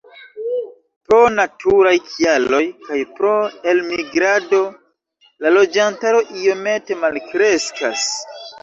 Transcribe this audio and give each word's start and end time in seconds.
Pro 1.09 1.19
naturaj 1.33 1.91
kialoj 2.07 2.63
kaj 2.87 2.99
pro 3.19 3.35
elmigrado 3.75 4.63
la 5.45 5.53
loĝantaro 5.59 6.27
iomete 6.43 7.03
malkreskas. 7.07 8.13